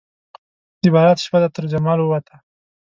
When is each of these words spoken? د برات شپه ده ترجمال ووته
د 0.81 0.83
برات 0.95 1.17
شپه 1.25 1.37
ده 1.43 1.49
ترجمال 1.57 1.99
ووته 2.01 2.35